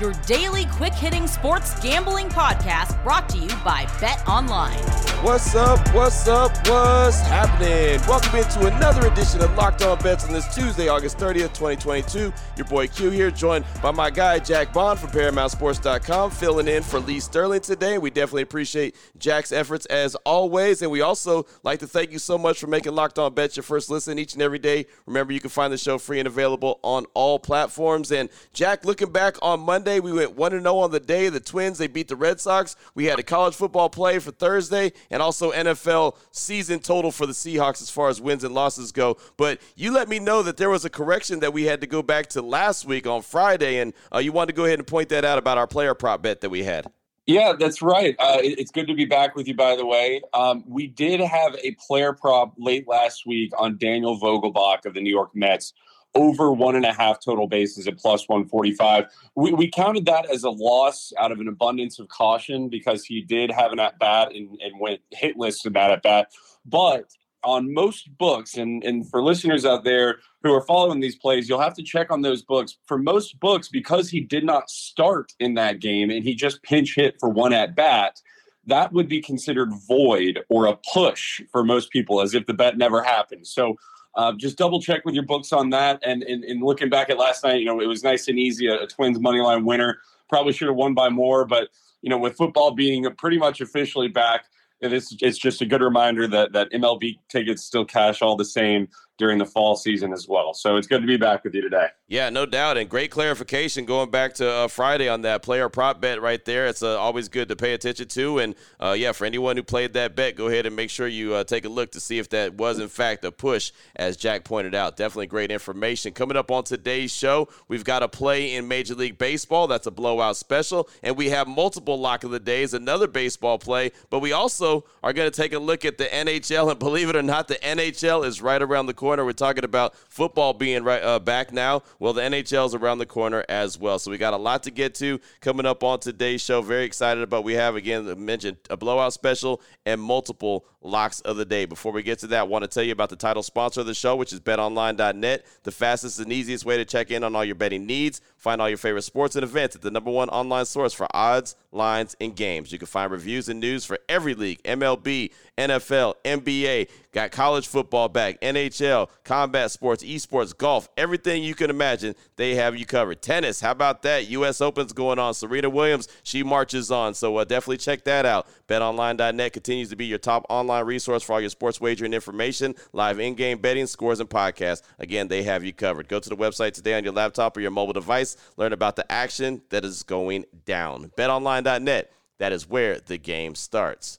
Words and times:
your 0.00 0.12
daily 0.26 0.66
quick 0.66 0.92
hitting 0.92 1.26
sports 1.26 1.78
gambling 1.80 2.28
podcast 2.28 3.00
brought 3.02 3.28
to 3.28 3.38
you 3.38 3.48
by 3.64 3.86
Bet 4.00 4.26
Online. 4.26 4.76
What's 5.22 5.54
up? 5.54 5.78
What's 5.94 6.26
up? 6.26 6.50
What's 6.68 7.20
happening? 7.20 8.00
Welcome 8.08 8.38
into 8.38 8.66
another 8.66 9.06
edition 9.06 9.40
of 9.40 9.54
Locked 9.56 9.82
On 9.82 9.98
Bets 9.98 10.26
on 10.26 10.32
this 10.32 10.52
Tuesday, 10.54 10.88
August 10.88 11.16
30th, 11.18 11.54
2022. 11.54 12.32
Your 12.56 12.66
boy 12.66 12.88
Q 12.88 13.10
here, 13.10 13.30
joined 13.30 13.64
by 13.82 13.90
my 13.90 14.10
guy 14.10 14.38
Jack 14.38 14.72
Bond 14.72 14.98
from 14.98 15.10
ParamountSports.com, 15.10 16.30
filling 16.30 16.68
in 16.68 16.82
for 16.82 17.00
Lee 17.00 17.20
Sterling 17.20 17.60
today. 17.60 17.98
We 17.98 18.10
definitely 18.10 18.42
appreciate 18.42 18.96
Jack's 19.16 19.52
efforts 19.52 19.86
as 19.86 20.14
always. 20.26 20.82
And 20.82 20.90
we 20.90 21.00
also 21.00 21.46
like 21.62 21.78
to 21.78 21.86
thank 21.86 22.10
you 22.10 22.18
so 22.18 22.36
much 22.36 22.58
for 22.58 22.66
making 22.66 22.94
Locked 22.94 23.18
On 23.18 23.32
Bets 23.32 23.56
your 23.56 23.64
first 23.64 23.90
listen 23.90 24.18
each 24.18 24.34
and 24.34 24.42
every 24.42 24.58
day. 24.58 24.86
Remember, 25.06 25.32
you 25.32 25.40
can 25.40 25.50
find 25.50 25.72
the 25.72 25.78
show 25.78 25.98
free 25.98 26.18
and 26.18 26.26
available 26.26 26.80
on 26.82 27.06
all 27.14 27.38
platforms. 27.38 28.12
And 28.12 28.28
Jack, 28.52 28.84
looking 28.84 29.10
back 29.12 29.36
on 29.40 29.60
Monday, 29.60 29.83
We 29.84 30.12
went 30.12 30.36
1 30.36 30.50
0 30.50 30.78
on 30.78 30.90
the 30.90 31.00
day. 31.00 31.28
The 31.28 31.40
Twins, 31.40 31.78
they 31.78 31.86
beat 31.86 32.08
the 32.08 32.16
Red 32.16 32.40
Sox. 32.40 32.76
We 32.94 33.04
had 33.06 33.18
a 33.18 33.22
college 33.22 33.54
football 33.54 33.88
play 33.88 34.18
for 34.18 34.30
Thursday 34.30 34.92
and 35.10 35.22
also 35.22 35.52
NFL 35.52 36.16
season 36.30 36.80
total 36.80 37.10
for 37.10 37.26
the 37.26 37.32
Seahawks 37.32 37.82
as 37.82 37.90
far 37.90 38.08
as 38.08 38.20
wins 38.20 38.44
and 38.44 38.54
losses 38.54 38.92
go. 38.92 39.16
But 39.36 39.60
you 39.76 39.92
let 39.92 40.08
me 40.08 40.18
know 40.18 40.42
that 40.42 40.56
there 40.56 40.70
was 40.70 40.84
a 40.84 40.90
correction 40.90 41.40
that 41.40 41.52
we 41.52 41.64
had 41.64 41.80
to 41.80 41.86
go 41.86 42.02
back 42.02 42.28
to 42.28 42.42
last 42.42 42.84
week 42.84 43.06
on 43.06 43.22
Friday, 43.22 43.78
and 43.78 43.92
uh, 44.12 44.18
you 44.18 44.32
wanted 44.32 44.52
to 44.52 44.56
go 44.56 44.64
ahead 44.64 44.78
and 44.78 44.86
point 44.86 45.08
that 45.10 45.24
out 45.24 45.38
about 45.38 45.58
our 45.58 45.66
player 45.66 45.94
prop 45.94 46.22
bet 46.22 46.40
that 46.40 46.50
we 46.50 46.64
had. 46.64 46.90
Yeah, 47.26 47.54
that's 47.58 47.80
right. 47.80 48.14
Uh, 48.18 48.38
it's 48.42 48.70
good 48.70 48.86
to 48.86 48.94
be 48.94 49.06
back 49.06 49.34
with 49.34 49.48
you, 49.48 49.54
by 49.54 49.76
the 49.76 49.86
way. 49.86 50.20
Um, 50.34 50.62
we 50.66 50.86
did 50.86 51.20
have 51.20 51.56
a 51.62 51.72
player 51.86 52.12
prop 52.12 52.52
late 52.58 52.86
last 52.86 53.26
week 53.26 53.50
on 53.58 53.78
Daniel 53.78 54.20
Vogelbach 54.20 54.84
of 54.84 54.92
the 54.92 55.00
New 55.00 55.10
York 55.10 55.30
Mets 55.34 55.72
over 56.14 56.52
one 56.52 56.76
and 56.76 56.84
a 56.84 56.92
half 56.92 57.18
total 57.20 57.48
bases 57.48 57.88
at 57.88 57.98
plus 57.98 58.28
145. 58.28 59.06
We, 59.34 59.52
we 59.52 59.70
counted 59.70 60.06
that 60.06 60.30
as 60.30 60.44
a 60.44 60.50
loss 60.50 61.12
out 61.18 61.32
of 61.32 61.40
an 61.40 61.48
abundance 61.48 61.98
of 61.98 62.08
caution 62.08 62.68
because 62.68 63.04
he 63.04 63.20
did 63.22 63.50
have 63.50 63.72
an 63.72 63.80
at 63.80 63.98
bat 63.98 64.32
and, 64.34 64.58
and 64.60 64.78
went 64.78 65.00
hitless 65.12 65.66
in 65.66 65.72
that 65.72 65.90
at 65.90 66.02
bat. 66.02 66.30
But 66.64 67.06
on 67.44 67.72
most 67.72 68.16
books, 68.18 68.56
and, 68.56 68.82
and 68.84 69.08
for 69.08 69.22
listeners 69.22 69.64
out 69.64 69.84
there 69.84 70.18
who 70.42 70.52
are 70.52 70.62
following 70.62 71.00
these 71.00 71.16
plays, 71.16 71.48
you'll 71.48 71.60
have 71.60 71.74
to 71.74 71.82
check 71.82 72.10
on 72.10 72.22
those 72.22 72.42
books. 72.42 72.76
For 72.86 72.98
most 72.98 73.38
books, 73.40 73.68
because 73.68 74.10
he 74.10 74.20
did 74.20 74.44
not 74.44 74.70
start 74.70 75.32
in 75.40 75.54
that 75.54 75.80
game 75.80 76.10
and 76.10 76.24
he 76.24 76.34
just 76.34 76.62
pinch 76.62 76.94
hit 76.94 77.16
for 77.20 77.28
one 77.28 77.52
at 77.52 77.74
bat, 77.74 78.20
that 78.66 78.92
would 78.92 79.08
be 79.08 79.20
considered 79.20 79.70
void 79.86 80.40
or 80.48 80.66
a 80.66 80.78
push 80.92 81.40
for 81.52 81.64
most 81.64 81.90
people, 81.90 82.20
as 82.20 82.34
if 82.34 82.46
the 82.46 82.54
bet 82.54 82.78
never 82.78 83.02
happened. 83.02 83.46
So 83.46 83.76
uh, 84.16 84.32
just 84.32 84.56
double 84.56 84.80
check 84.80 85.04
with 85.04 85.14
your 85.14 85.24
books 85.24 85.52
on 85.52 85.70
that. 85.70 86.00
And, 86.04 86.22
and, 86.22 86.44
and 86.44 86.62
looking 86.62 86.88
back 86.88 87.10
at 87.10 87.18
last 87.18 87.44
night, 87.44 87.60
you 87.60 87.66
know, 87.66 87.80
it 87.80 87.86
was 87.86 88.02
nice 88.04 88.28
and 88.28 88.38
easy. 88.38 88.66
A, 88.66 88.82
a 88.82 88.86
Twins 88.86 89.20
money 89.20 89.40
line 89.40 89.64
winner. 89.64 89.98
Probably 90.28 90.52
should 90.52 90.68
have 90.68 90.76
won 90.76 90.94
by 90.94 91.10
more, 91.10 91.44
but 91.44 91.68
you 92.00 92.10
know, 92.10 92.18
with 92.18 92.36
football 92.36 92.70
being 92.70 93.06
pretty 93.16 93.38
much 93.38 93.60
officially 93.60 94.08
back, 94.08 94.44
it's 94.92 95.16
it's 95.20 95.38
just 95.38 95.62
a 95.62 95.66
good 95.66 95.80
reminder 95.80 96.26
that 96.28 96.52
that 96.52 96.70
MLB 96.72 97.18
tickets 97.28 97.64
still 97.64 97.84
cash 97.84 98.22
all 98.22 98.36
the 98.36 98.44
same 98.44 98.88
during 99.18 99.38
the 99.38 99.46
fall 99.46 99.76
season 99.76 100.12
as 100.12 100.28
well. 100.28 100.54
So 100.54 100.76
it's 100.76 100.86
good 100.86 101.00
to 101.00 101.06
be 101.06 101.16
back 101.16 101.44
with 101.44 101.54
you 101.54 101.62
today. 101.62 101.88
Yeah, 102.14 102.30
no 102.30 102.46
doubt, 102.46 102.76
and 102.76 102.88
great 102.88 103.10
clarification 103.10 103.86
going 103.86 104.08
back 104.08 104.34
to 104.34 104.48
uh, 104.48 104.68
Friday 104.68 105.08
on 105.08 105.22
that 105.22 105.42
player 105.42 105.68
prop 105.68 106.00
bet 106.00 106.22
right 106.22 106.44
there. 106.44 106.68
It's 106.68 106.80
uh, 106.80 106.96
always 106.96 107.28
good 107.28 107.48
to 107.48 107.56
pay 107.56 107.74
attention 107.74 108.06
to, 108.06 108.38
and 108.38 108.54
uh, 108.78 108.94
yeah, 108.96 109.10
for 109.10 109.24
anyone 109.24 109.56
who 109.56 109.64
played 109.64 109.94
that 109.94 110.14
bet, 110.14 110.36
go 110.36 110.46
ahead 110.46 110.64
and 110.64 110.76
make 110.76 110.90
sure 110.90 111.08
you 111.08 111.34
uh, 111.34 111.42
take 111.42 111.64
a 111.64 111.68
look 111.68 111.90
to 111.90 111.98
see 111.98 112.20
if 112.20 112.28
that 112.28 112.54
was 112.54 112.78
in 112.78 112.86
fact 112.86 113.24
a 113.24 113.32
push, 113.32 113.72
as 113.96 114.16
Jack 114.16 114.44
pointed 114.44 114.76
out. 114.76 114.96
Definitely 114.96 115.26
great 115.26 115.50
information 115.50 116.12
coming 116.12 116.36
up 116.36 116.52
on 116.52 116.62
today's 116.62 117.12
show. 117.12 117.48
We've 117.66 117.82
got 117.82 118.04
a 118.04 118.08
play 118.08 118.54
in 118.54 118.68
Major 118.68 118.94
League 118.94 119.18
Baseball. 119.18 119.66
That's 119.66 119.88
a 119.88 119.90
blowout 119.90 120.36
special, 120.36 120.88
and 121.02 121.16
we 121.16 121.30
have 121.30 121.48
multiple 121.48 121.98
lock 121.98 122.22
of 122.22 122.30
the 122.30 122.38
days, 122.38 122.74
another 122.74 123.08
baseball 123.08 123.58
play, 123.58 123.90
but 124.10 124.20
we 124.20 124.30
also 124.30 124.84
are 125.02 125.12
going 125.12 125.28
to 125.28 125.36
take 125.36 125.52
a 125.52 125.58
look 125.58 125.84
at 125.84 125.98
the 125.98 126.04
NHL, 126.04 126.70
and 126.70 126.78
believe 126.78 127.08
it 127.08 127.16
or 127.16 127.22
not, 127.22 127.48
the 127.48 127.56
NHL 127.56 128.24
is 128.24 128.40
right 128.40 128.62
around 128.62 128.86
the 128.86 128.94
corner. 128.94 129.24
We're 129.24 129.32
talking 129.32 129.64
about 129.64 129.96
football 130.08 130.52
being 130.52 130.84
right 130.84 131.02
uh, 131.02 131.18
back 131.18 131.52
now. 131.52 131.82
Well, 132.04 132.12
the 132.12 132.20
NHL 132.20 132.66
is 132.66 132.74
around 132.74 132.98
the 132.98 133.06
corner 133.06 133.46
as 133.48 133.78
well. 133.78 133.98
So 133.98 134.10
we 134.10 134.18
got 134.18 134.34
a 134.34 134.36
lot 134.36 134.64
to 134.64 134.70
get 134.70 134.94
to 134.96 135.18
coming 135.40 135.64
up 135.64 135.82
on 135.82 136.00
today's 136.00 136.42
show. 136.42 136.60
Very 136.60 136.84
excited 136.84 137.22
about. 137.22 137.44
We 137.44 137.54
have 137.54 137.76
again 137.76 138.22
mentioned 138.22 138.58
a 138.68 138.76
blowout 138.76 139.14
special 139.14 139.62
and 139.86 140.02
multiple 140.02 140.66
locks 140.82 141.22
of 141.22 141.38
the 141.38 141.46
day. 141.46 141.64
Before 141.64 141.92
we 141.92 142.02
get 142.02 142.18
to 142.18 142.26
that, 142.26 142.40
I 142.40 142.42
want 142.42 142.62
to 142.62 142.68
tell 142.68 142.82
you 142.82 142.92
about 142.92 143.08
the 143.08 143.16
title 143.16 143.42
sponsor 143.42 143.80
of 143.80 143.86
the 143.86 143.94
show, 143.94 144.16
which 144.16 144.34
is 144.34 144.40
BetOnline.net, 144.40 145.46
the 145.62 145.72
fastest 145.72 146.20
and 146.20 146.30
easiest 146.30 146.66
way 146.66 146.76
to 146.76 146.84
check 146.84 147.10
in 147.10 147.24
on 147.24 147.34
all 147.34 147.42
your 147.42 147.54
betting 147.54 147.86
needs. 147.86 148.20
Find 148.36 148.60
all 148.60 148.68
your 148.68 148.76
favorite 148.76 149.00
sports 149.00 149.34
and 149.34 149.42
events 149.42 149.74
at 149.74 149.80
the 149.80 149.90
number 149.90 150.10
one 150.10 150.28
online 150.28 150.66
source 150.66 150.92
for 150.92 151.06
odds, 151.16 151.56
lines, 151.74 152.16
and 152.20 152.34
games. 152.34 152.72
You 152.72 152.78
can 152.78 152.86
find 152.86 153.10
reviews 153.10 153.48
and 153.48 153.60
news 153.60 153.84
for 153.84 153.98
every 154.08 154.34
league 154.34 154.62
MLB, 154.62 155.30
NFL, 155.58 156.14
NBA, 156.24 156.88
got 157.12 157.30
college 157.30 157.66
football 157.66 158.08
back, 158.08 158.40
NHL, 158.40 159.08
combat 159.24 159.70
sports, 159.70 160.02
esports, 160.02 160.56
golf, 160.56 160.88
everything 160.96 161.42
you 161.42 161.54
can 161.54 161.70
imagine, 161.70 162.14
they 162.36 162.54
have 162.54 162.76
you 162.76 162.86
covered. 162.86 163.22
Tennis, 163.22 163.60
how 163.60 163.70
about 163.70 164.02
that? 164.02 164.28
U.S. 164.28 164.60
Open's 164.60 164.92
going 164.92 165.18
on. 165.18 165.34
Serena 165.34 165.70
Williams, 165.70 166.08
she 166.22 166.42
marches 166.42 166.90
on. 166.90 167.14
So 167.14 167.36
uh, 167.36 167.44
definitely 167.44 167.78
check 167.78 168.04
that 168.04 168.26
out. 168.26 168.46
BetOnline.net 168.68 169.52
continues 169.52 169.90
to 169.90 169.96
be 169.96 170.06
your 170.06 170.18
top 170.18 170.46
online 170.48 170.86
resource 170.86 171.22
for 171.22 171.34
all 171.34 171.40
your 171.40 171.50
sports 171.50 171.80
wagering 171.80 172.14
information, 172.14 172.74
live 172.92 173.20
in 173.20 173.34
game 173.34 173.58
betting, 173.58 173.86
scores, 173.86 174.20
and 174.20 174.30
podcasts. 174.30 174.82
Again, 174.98 175.28
they 175.28 175.42
have 175.42 175.64
you 175.64 175.72
covered. 175.72 176.08
Go 176.08 176.18
to 176.18 176.28
the 176.28 176.36
website 176.36 176.72
today 176.72 176.94
on 176.94 177.04
your 177.04 177.12
laptop 177.12 177.56
or 177.56 177.60
your 177.60 177.70
mobile 177.70 177.92
device. 177.92 178.36
Learn 178.56 178.72
about 178.72 178.96
the 178.96 179.10
action 179.10 179.62
that 179.70 179.84
is 179.84 180.02
going 180.02 180.44
down. 180.64 181.10
BetOnline.net, 181.16 182.12
that 182.38 182.52
is 182.52 182.68
where 182.68 182.98
the 183.00 183.18
game 183.18 183.54
starts. 183.54 184.18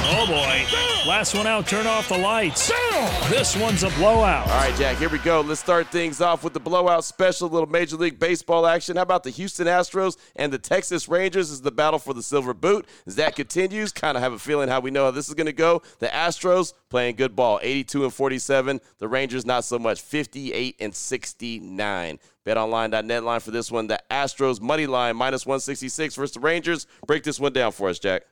Oh 0.00 0.26
boy. 0.26 1.08
Last 1.08 1.34
one 1.34 1.46
out, 1.46 1.66
turn 1.66 1.86
off 1.86 2.08
the 2.08 2.18
lights. 2.18 2.70
This 3.28 3.56
one's 3.56 3.82
a 3.82 3.90
blowout. 3.90 4.48
All 4.48 4.56
right, 4.56 4.74
Jack, 4.76 4.98
here 4.98 5.08
we 5.08 5.18
go. 5.18 5.40
Let's 5.40 5.60
start 5.60 5.88
things 5.88 6.20
off 6.20 6.44
with 6.44 6.52
the 6.52 6.60
blowout 6.60 7.04
special, 7.04 7.48
little 7.48 7.68
Major 7.68 7.96
League 7.96 8.18
Baseball 8.18 8.66
action. 8.66 8.96
How 8.96 9.02
about 9.02 9.22
the 9.22 9.30
Houston 9.30 9.66
Astros 9.66 10.16
and 10.36 10.52
the 10.52 10.58
Texas 10.58 11.08
Rangers 11.08 11.50
is 11.50 11.62
the 11.62 11.70
battle 11.70 11.98
for 11.98 12.14
the 12.14 12.22
silver 12.22 12.54
boot? 12.54 12.86
As 13.06 13.16
that 13.16 13.36
continues, 13.36 13.92
kind 13.92 14.16
of 14.16 14.22
have 14.22 14.32
a 14.32 14.38
feeling 14.38 14.68
how 14.68 14.80
we 14.80 14.90
know 14.90 15.04
how 15.04 15.10
this 15.10 15.28
is 15.28 15.34
going 15.34 15.46
to 15.46 15.52
go. 15.52 15.82
The 15.98 16.08
Astros 16.08 16.72
playing 16.90 17.16
good 17.16 17.34
ball, 17.34 17.58
82 17.62 18.04
and 18.04 18.14
47. 18.14 18.80
The 18.98 19.08
Rangers 19.08 19.46
not 19.46 19.64
so 19.64 19.78
much, 19.78 20.00
58 20.00 20.76
and 20.80 20.94
69. 20.94 22.18
BetOnline.net 22.46 23.24
line 23.24 23.40
for 23.40 23.50
this 23.50 23.70
one. 23.70 23.86
The 23.86 24.00
Astros 24.10 24.60
money 24.60 24.86
line 24.86 25.16
minus 25.16 25.44
166 25.46 26.14
versus 26.16 26.34
the 26.34 26.40
Rangers. 26.40 26.86
Break 27.06 27.22
this 27.22 27.38
one 27.38 27.52
down 27.52 27.72
for 27.72 27.88
us, 27.88 27.98
Jack. 27.98 28.22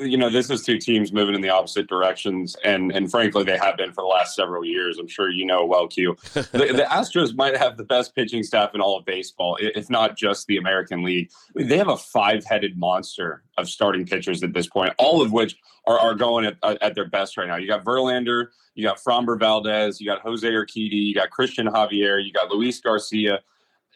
You 0.00 0.16
know, 0.16 0.30
this 0.30 0.50
is 0.50 0.62
two 0.62 0.78
teams 0.78 1.12
moving 1.12 1.34
in 1.34 1.40
the 1.40 1.50
opposite 1.50 1.88
directions, 1.88 2.56
and 2.64 2.92
and 2.92 3.10
frankly, 3.10 3.44
they 3.44 3.56
have 3.58 3.76
been 3.76 3.92
for 3.92 4.02
the 4.02 4.08
last 4.08 4.34
several 4.34 4.64
years. 4.64 4.98
I'm 4.98 5.08
sure 5.08 5.30
you 5.30 5.44
know 5.44 5.64
well, 5.64 5.88
Q. 5.88 6.16
the, 6.34 6.42
the 6.52 6.86
Astros 6.90 7.34
might 7.34 7.56
have 7.56 7.76
the 7.76 7.84
best 7.84 8.14
pitching 8.14 8.42
staff 8.42 8.74
in 8.74 8.80
all 8.80 8.98
of 8.98 9.04
baseball, 9.04 9.58
if 9.60 9.90
not 9.90 10.16
just 10.16 10.46
the 10.46 10.56
American 10.56 11.02
League. 11.02 11.30
They 11.54 11.78
have 11.78 11.88
a 11.88 11.96
five-headed 11.96 12.78
monster 12.78 13.42
of 13.56 13.68
starting 13.68 14.06
pitchers 14.06 14.42
at 14.42 14.52
this 14.52 14.66
point, 14.66 14.94
all 14.98 15.22
of 15.22 15.32
which 15.32 15.56
are, 15.86 15.98
are 15.98 16.14
going 16.14 16.46
at, 16.46 16.56
uh, 16.62 16.76
at 16.80 16.94
their 16.94 17.08
best 17.08 17.36
right 17.36 17.48
now. 17.48 17.56
You 17.56 17.66
got 17.66 17.84
Verlander, 17.84 18.48
you 18.74 18.84
got 18.84 18.98
Framber 18.98 19.38
Valdez, 19.38 20.00
you 20.00 20.06
got 20.06 20.20
Jose 20.20 20.46
Urquidy, 20.46 20.92
you 20.92 21.14
got 21.14 21.30
Christian 21.30 21.66
Javier, 21.66 22.24
you 22.24 22.32
got 22.32 22.50
Luis 22.50 22.80
Garcia 22.80 23.40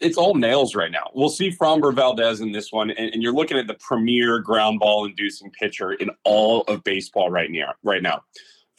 it's 0.01 0.17
all 0.17 0.35
nails 0.35 0.75
right 0.75 0.91
now. 0.91 1.11
We'll 1.15 1.29
see 1.29 1.51
Framber 1.51 1.95
Valdez 1.95 2.41
in 2.41 2.53
this 2.53 2.73
one, 2.73 2.91
and, 2.91 3.13
and, 3.13 3.23
you're 3.23 3.33
looking 3.33 3.57
at 3.57 3.67
the 3.67 3.75
premier 3.75 4.41
ground 4.41 4.81
ball 4.81 5.05
inducing 5.05 5.51
pitcher 5.51 5.93
in 5.93 6.11
all 6.25 6.63
of 6.63 6.83
baseball 6.83 7.31
right 7.31 7.51
now. 7.51 7.75
Right 7.83 8.03
now, 8.03 8.23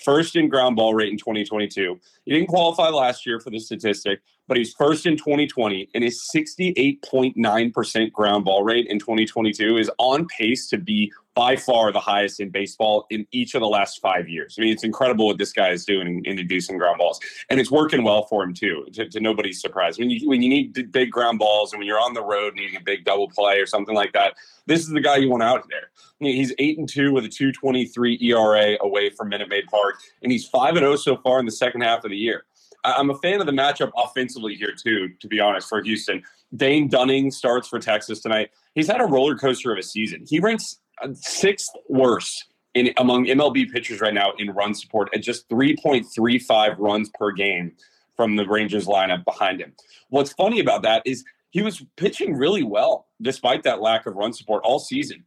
first 0.03 0.35
in 0.35 0.49
ground 0.49 0.75
ball 0.75 0.93
rate 0.93 1.11
in 1.11 1.17
2022. 1.17 1.99
He 2.25 2.33
didn't 2.33 2.47
qualify 2.47 2.89
last 2.89 3.25
year 3.25 3.39
for 3.39 3.49
the 3.49 3.59
statistic, 3.59 4.21
but 4.47 4.57
he's 4.57 4.73
first 4.73 5.05
in 5.05 5.15
2020, 5.17 5.89
and 5.93 6.03
his 6.03 6.29
68.9% 6.35 8.11
ground 8.11 8.45
ball 8.45 8.63
rate 8.63 8.87
in 8.87 8.99
2022 8.99 9.77
is 9.77 9.89
on 9.97 10.27
pace 10.27 10.67
to 10.69 10.77
be 10.77 11.11
by 11.35 11.55
far 11.55 11.91
the 11.91 11.99
highest 11.99 12.39
in 12.39 12.49
baseball 12.49 13.07
in 13.09 13.25
each 13.31 13.55
of 13.55 13.61
the 13.61 13.67
last 13.67 13.99
five 14.01 14.29
years. 14.29 14.55
I 14.57 14.61
mean, 14.61 14.71
it's 14.71 14.83
incredible 14.83 15.27
what 15.27 15.37
this 15.37 15.51
guy 15.51 15.69
is 15.69 15.85
doing 15.85 16.07
in, 16.07 16.25
in 16.25 16.39
inducing 16.39 16.77
ground 16.77 16.99
balls, 16.99 17.19
and 17.49 17.59
it's 17.59 17.71
working 17.71 18.03
well 18.03 18.23
for 18.23 18.43
him 18.43 18.53
too. 18.53 18.85
To, 18.93 19.09
to, 19.09 19.19
nobody's 19.19 19.59
surprise, 19.59 19.97
when 19.97 20.09
you 20.09 20.27
when 20.27 20.41
you 20.41 20.49
need 20.49 20.91
big 20.91 21.11
ground 21.11 21.39
balls 21.39 21.73
and 21.73 21.79
when 21.79 21.87
you're 21.87 21.99
on 21.99 22.13
the 22.13 22.23
road 22.23 22.53
needing 22.55 22.75
a 22.75 22.81
big 22.81 23.03
double 23.03 23.29
play 23.29 23.59
or 23.59 23.65
something 23.65 23.95
like 23.95 24.13
that, 24.13 24.35
this 24.67 24.81
is 24.81 24.89
the 24.89 25.01
guy 25.01 25.17
you 25.17 25.29
want 25.29 25.43
out 25.43 25.67
there. 25.69 25.89
I 25.97 26.23
mean, 26.23 26.35
he's 26.35 26.53
eight 26.59 26.77
and 26.77 26.87
two 26.87 27.11
with 27.11 27.25
a 27.25 27.29
2.23 27.29 28.21
ERA 28.21 28.77
away 28.81 29.09
from 29.09 29.29
Minute 29.29 29.49
Maid 29.49 29.65
Park, 29.67 29.95
and 30.21 30.31
he's 30.31 30.47
five 30.47 30.75
and 30.75 30.79
zero 30.79 30.93
oh 30.93 30.97
so 30.97 31.17
far 31.17 31.39
in 31.39 31.45
the 31.45 31.51
second 31.51 31.81
half 31.81 32.03
of 32.03 32.11
the 32.11 32.17
year. 32.17 32.45
I'm 32.85 33.09
a 33.09 33.17
fan 33.19 33.39
of 33.39 33.45
the 33.45 33.53
matchup 33.53 33.91
offensively 33.95 34.55
here 34.55 34.73
too. 34.73 35.09
To 35.19 35.27
be 35.27 35.39
honest, 35.39 35.69
for 35.69 35.81
Houston, 35.81 36.21
Dane 36.55 36.89
Dunning 36.89 37.31
starts 37.31 37.67
for 37.67 37.79
Texas 37.79 38.19
tonight. 38.19 38.51
He's 38.75 38.87
had 38.87 39.01
a 39.01 39.05
roller 39.05 39.35
coaster 39.35 39.71
of 39.71 39.77
a 39.77 39.83
season. 39.83 40.25
He 40.27 40.39
ranks 40.39 40.79
sixth 41.13 41.71
worst 41.89 42.45
in 42.73 42.91
among 42.97 43.25
MLB 43.25 43.71
pitchers 43.71 44.01
right 44.01 44.13
now 44.13 44.33
in 44.37 44.49
run 44.51 44.73
support 44.73 45.09
at 45.13 45.21
just 45.21 45.47
3.35 45.49 46.75
runs 46.79 47.09
per 47.13 47.31
game 47.31 47.73
from 48.15 48.35
the 48.35 48.47
Rangers 48.47 48.87
lineup 48.87 49.23
behind 49.25 49.61
him. 49.61 49.73
What's 50.09 50.33
funny 50.33 50.59
about 50.59 50.83
that 50.83 51.03
is 51.05 51.23
he 51.51 51.61
was 51.61 51.83
pitching 51.97 52.35
really 52.35 52.63
well 52.63 53.07
despite 53.21 53.63
that 53.63 53.81
lack 53.81 54.05
of 54.05 54.15
run 54.15 54.33
support 54.33 54.63
all 54.63 54.79
season. 54.79 55.23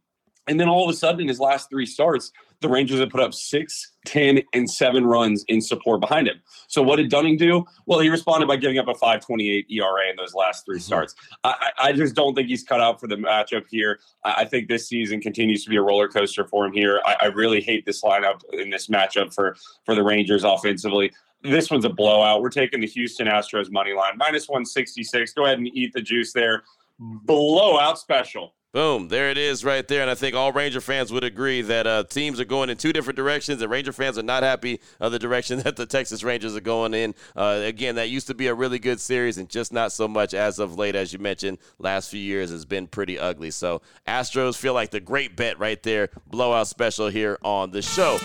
And 0.47 0.59
then 0.59 0.69
all 0.69 0.83
of 0.83 0.89
a 0.89 0.97
sudden, 0.97 1.27
his 1.27 1.39
last 1.39 1.69
three 1.69 1.85
starts, 1.85 2.31
the 2.61 2.69
Rangers 2.69 2.99
have 2.99 3.09
put 3.09 3.21
up 3.21 3.33
six, 3.33 3.93
10, 4.05 4.41
and 4.53 4.69
seven 4.69 5.05
runs 5.05 5.45
in 5.47 5.61
support 5.61 6.01
behind 6.01 6.27
him. 6.27 6.41
So 6.67 6.81
what 6.81 6.95
did 6.95 7.09
Dunning 7.09 7.37
do? 7.37 7.65
Well, 7.85 7.99
he 7.99 8.09
responded 8.09 8.47
by 8.47 8.55
giving 8.55 8.79
up 8.79 8.87
a 8.87 8.93
528 8.93 9.67
ERA 9.69 10.09
in 10.09 10.15
those 10.15 10.33
last 10.33 10.65
three 10.65 10.77
mm-hmm. 10.77 10.83
starts. 10.83 11.15
I, 11.43 11.71
I 11.77 11.93
just 11.93 12.15
don't 12.15 12.33
think 12.33 12.47
he's 12.47 12.63
cut 12.63 12.81
out 12.81 12.99
for 12.99 13.07
the 13.07 13.15
matchup 13.15 13.65
here. 13.69 13.99
I 14.23 14.45
think 14.45 14.67
this 14.67 14.87
season 14.87 15.21
continues 15.21 15.63
to 15.65 15.69
be 15.69 15.75
a 15.75 15.81
roller 15.81 16.07
coaster 16.07 16.45
for 16.47 16.65
him 16.65 16.73
here. 16.73 16.99
I, 17.05 17.15
I 17.21 17.25
really 17.27 17.61
hate 17.61 17.85
this 17.85 18.01
lineup 18.01 18.41
in 18.53 18.69
this 18.69 18.87
matchup 18.87 19.33
for, 19.33 19.55
for 19.85 19.93
the 19.93 20.03
Rangers 20.03 20.43
offensively. 20.43 21.11
This 21.43 21.69
one's 21.69 21.85
a 21.85 21.89
blowout. 21.89 22.41
We're 22.41 22.49
taking 22.49 22.81
the 22.81 22.87
Houston 22.87 23.27
Astros 23.27 23.71
money 23.71 23.93
line, 23.93 24.17
minus 24.17 24.49
166. 24.49 25.33
Go 25.33 25.45
ahead 25.45 25.59
and 25.59 25.67
eat 25.67 25.93
the 25.93 26.01
juice 26.01 26.33
there. 26.33 26.63
Blowout 26.99 27.99
special. 27.99 28.55
Boom, 28.73 29.07
there 29.07 29.29
it 29.29 29.37
is 29.37 29.63
right 29.63 29.87
there. 29.87 30.01
And 30.01 30.11
I 30.11 30.15
think 30.15 30.35
all 30.35 30.51
Ranger 30.51 30.81
fans 30.81 31.11
would 31.11 31.23
agree 31.23 31.61
that 31.61 31.87
uh, 31.87 32.03
teams 32.03 32.39
are 32.39 32.45
going 32.45 32.69
in 32.69 32.75
two 32.75 32.91
different 32.91 33.15
directions, 33.15 33.61
and 33.61 33.71
Ranger 33.71 33.93
fans 33.93 34.17
are 34.17 34.23
not 34.23 34.43
happy 34.43 34.81
of 34.99 35.13
the 35.13 35.19
direction 35.19 35.59
that 35.63 35.77
the 35.77 35.85
Texas 35.85 36.21
Rangers 36.21 36.55
are 36.55 36.61
going 36.61 36.93
in. 36.93 37.15
Uh, 37.35 37.61
again, 37.63 37.95
that 37.95 38.09
used 38.09 38.27
to 38.27 38.33
be 38.33 38.47
a 38.47 38.53
really 38.53 38.77
good 38.77 38.99
series, 38.99 39.37
and 39.37 39.49
just 39.49 39.71
not 39.71 39.93
so 39.93 40.07
much 40.07 40.33
as 40.33 40.59
of 40.59 40.77
late, 40.77 40.95
as 40.95 41.13
you 41.13 41.19
mentioned. 41.19 41.59
Last 41.79 42.09
few 42.09 42.19
years 42.19 42.51
has 42.51 42.65
been 42.65 42.87
pretty 42.87 43.17
ugly. 43.17 43.51
So 43.51 43.81
Astros 44.05 44.57
feel 44.57 44.73
like 44.73 44.91
the 44.91 44.99
great 44.99 45.37
bet 45.37 45.57
right 45.59 45.81
there. 45.81 46.09
Blowout 46.27 46.67
special 46.67 47.07
here 47.07 47.37
on 47.43 47.71
the 47.71 47.81
show. 47.81 48.19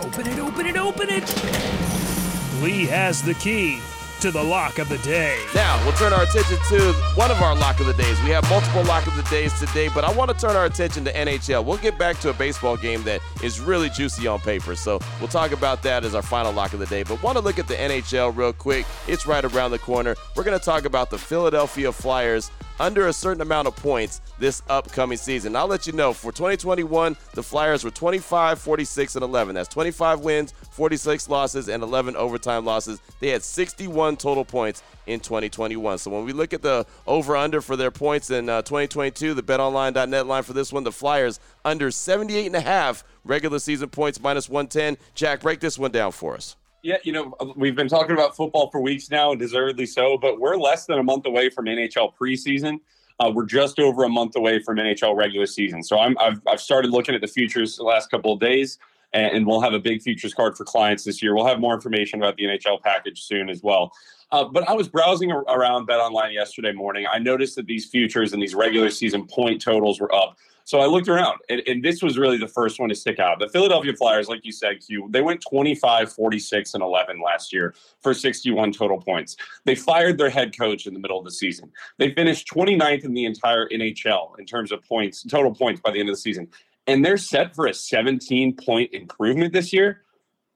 Open 0.00 0.26
it, 0.26 0.38
open 0.38 0.66
it, 0.66 0.76
open 0.76 1.08
it. 1.10 2.62
Lee 2.62 2.86
has 2.86 3.22
the 3.22 3.34
key 3.34 3.80
to 4.24 4.30
the 4.30 4.42
lock 4.42 4.78
of 4.78 4.88
the 4.88 4.96
day. 4.98 5.38
Now, 5.54 5.78
we'll 5.84 5.92
turn 5.96 6.14
our 6.14 6.22
attention 6.22 6.56
to 6.70 6.94
one 7.14 7.30
of 7.30 7.42
our 7.42 7.54
lock 7.54 7.78
of 7.80 7.84
the 7.84 7.92
days. 7.92 8.18
We 8.22 8.30
have 8.30 8.48
multiple 8.48 8.82
lock 8.84 9.06
of 9.06 9.14
the 9.16 9.22
days 9.24 9.52
today, 9.60 9.90
but 9.94 10.02
I 10.02 10.10
want 10.12 10.30
to 10.30 10.34
turn 10.34 10.56
our 10.56 10.64
attention 10.64 11.04
to 11.04 11.12
NHL. 11.12 11.62
We'll 11.62 11.76
get 11.76 11.98
back 11.98 12.18
to 12.20 12.30
a 12.30 12.32
baseball 12.32 12.78
game 12.78 13.02
that 13.02 13.20
is 13.42 13.60
really 13.60 13.90
juicy 13.90 14.26
on 14.26 14.40
paper. 14.40 14.76
So 14.76 14.98
we'll 15.20 15.28
talk 15.28 15.52
about 15.52 15.82
that 15.82 16.06
as 16.06 16.14
our 16.14 16.22
final 16.22 16.52
lock 16.52 16.72
of 16.72 16.78
the 16.78 16.86
day. 16.86 17.02
But 17.02 17.22
want 17.22 17.36
to 17.36 17.44
look 17.44 17.58
at 17.58 17.68
the 17.68 17.74
NHL 17.74 18.34
real 18.34 18.54
quick. 18.54 18.86
It's 19.06 19.26
right 19.26 19.44
around 19.44 19.72
the 19.72 19.78
corner. 19.78 20.16
We're 20.34 20.44
going 20.44 20.58
to 20.58 20.64
talk 20.64 20.86
about 20.86 21.10
the 21.10 21.18
Philadelphia 21.18 21.92
Flyers 21.92 22.50
under 22.80 23.08
a 23.08 23.12
certain 23.12 23.40
amount 23.40 23.68
of 23.68 23.76
points 23.76 24.20
this 24.38 24.62
upcoming 24.68 25.18
season. 25.18 25.56
I'll 25.56 25.66
let 25.66 25.86
you 25.86 25.92
know 25.92 26.12
for 26.12 26.32
2021, 26.32 27.16
the 27.34 27.42
Flyers 27.42 27.84
were 27.84 27.90
25, 27.90 28.58
46, 28.58 29.14
and 29.16 29.24
11. 29.24 29.54
That's 29.54 29.68
25 29.68 30.20
wins, 30.20 30.52
46 30.70 31.28
losses, 31.28 31.68
and 31.68 31.82
11 31.82 32.16
overtime 32.16 32.64
losses. 32.64 33.00
They 33.20 33.28
had 33.28 33.42
61 33.42 34.16
total 34.16 34.44
points 34.44 34.82
in 35.06 35.20
2021. 35.20 35.98
So 35.98 36.10
when 36.10 36.24
we 36.24 36.32
look 36.32 36.52
at 36.52 36.62
the 36.62 36.86
over 37.06 37.36
under 37.36 37.60
for 37.60 37.76
their 37.76 37.90
points 37.90 38.30
in 38.30 38.48
uh, 38.48 38.62
2022, 38.62 39.34
the 39.34 39.42
betonline.net 39.42 40.26
line 40.26 40.42
for 40.42 40.52
this 40.52 40.72
one, 40.72 40.84
the 40.84 40.92
Flyers 40.92 41.40
under 41.64 41.90
78 41.90 42.46
and 42.46 42.56
a 42.56 42.60
half 42.60 43.04
regular 43.24 43.58
season 43.58 43.88
points 43.88 44.20
minus 44.20 44.48
110. 44.48 44.96
Jack, 45.14 45.40
break 45.40 45.60
this 45.60 45.78
one 45.78 45.90
down 45.90 46.12
for 46.12 46.34
us. 46.34 46.56
Yeah, 46.84 46.98
you 47.02 47.12
know, 47.12 47.34
we've 47.56 47.74
been 47.74 47.88
talking 47.88 48.12
about 48.12 48.36
football 48.36 48.68
for 48.70 48.78
weeks 48.78 49.10
now, 49.10 49.30
and 49.30 49.40
deservedly 49.40 49.86
so, 49.86 50.18
but 50.18 50.38
we're 50.38 50.58
less 50.58 50.84
than 50.84 50.98
a 50.98 51.02
month 51.02 51.24
away 51.24 51.48
from 51.48 51.64
NHL 51.64 52.12
preseason. 52.14 52.78
Uh, 53.18 53.32
we're 53.34 53.46
just 53.46 53.78
over 53.78 54.04
a 54.04 54.08
month 54.08 54.36
away 54.36 54.60
from 54.62 54.76
NHL 54.76 55.16
regular 55.16 55.46
season. 55.46 55.82
So 55.82 55.98
I'm, 55.98 56.14
I've, 56.20 56.42
I've 56.46 56.60
started 56.60 56.90
looking 56.90 57.14
at 57.14 57.22
the 57.22 57.26
futures 57.26 57.76
the 57.76 57.84
last 57.84 58.10
couple 58.10 58.34
of 58.34 58.38
days, 58.38 58.78
and, 59.14 59.46
we'll 59.46 59.60
have 59.60 59.72
a 59.72 59.78
big 59.78 60.02
futures 60.02 60.34
card 60.34 60.56
for 60.56 60.64
clients 60.64 61.04
this 61.04 61.22
year. 61.22 61.34
We'll 61.34 61.46
have 61.46 61.60
more 61.60 61.74
information 61.74 62.20
about 62.20 62.36
the 62.36 62.44
NHL 62.44 62.82
package 62.82 63.22
soon 63.22 63.48
as 63.48 63.62
well. 63.62 63.92
Uh, 64.32 64.44
but 64.44 64.68
I 64.68 64.72
was 64.72 64.88
browsing 64.88 65.30
around 65.30 65.86
Bet 65.86 66.00
Online 66.00 66.32
yesterday 66.32 66.72
morning. 66.72 67.06
I 67.10 67.18
noticed 67.18 67.54
that 67.56 67.66
these 67.66 67.86
futures 67.86 68.32
and 68.32 68.42
these 68.42 68.54
regular 68.54 68.90
season 68.90 69.26
point 69.26 69.62
totals 69.62 70.00
were 70.00 70.12
up. 70.14 70.36
So 70.66 70.80
I 70.80 70.86
looked 70.86 71.08
around, 71.08 71.40
and, 71.50 71.62
and, 71.66 71.84
this 71.84 72.02
was 72.02 72.16
really 72.16 72.38
the 72.38 72.48
first 72.48 72.80
one 72.80 72.88
to 72.88 72.94
stick 72.94 73.18
out. 73.18 73.38
The 73.38 73.50
Philadelphia 73.50 73.92
Flyers, 73.92 74.28
like 74.28 74.46
you 74.46 74.52
said, 74.52 74.80
Q, 74.80 75.08
they 75.10 75.20
went 75.20 75.42
25, 75.42 76.10
46, 76.10 76.74
and 76.74 76.82
11 76.82 77.20
last 77.20 77.52
year 77.52 77.74
for 78.00 78.14
61 78.14 78.72
total 78.72 78.98
points. 78.98 79.36
They 79.66 79.74
fired 79.74 80.16
their 80.16 80.30
head 80.30 80.56
coach 80.56 80.86
in 80.86 80.94
the 80.94 81.00
middle 81.00 81.18
of 81.18 81.26
the 81.26 81.30
season. 81.30 81.70
They 81.98 82.14
finished 82.14 82.48
29th 82.48 83.04
in 83.04 83.12
the 83.12 83.26
entire 83.26 83.68
NHL 83.68 84.38
in 84.38 84.46
terms 84.46 84.72
of 84.72 84.82
points, 84.82 85.22
total 85.24 85.54
points 85.54 85.82
by 85.82 85.90
the 85.90 86.00
end 86.00 86.08
of 86.08 86.14
the 86.14 86.20
season. 86.20 86.48
And 86.86 87.04
they're 87.04 87.16
set 87.16 87.54
for 87.54 87.66
a 87.66 87.74
17 87.74 88.56
point 88.56 88.92
improvement 88.92 89.52
this 89.52 89.72
year 89.72 90.02